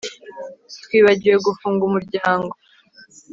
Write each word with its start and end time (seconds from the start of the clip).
Twibagiwe 0.83 1.35
gufunga 1.47 1.81
umuryango 1.85 2.53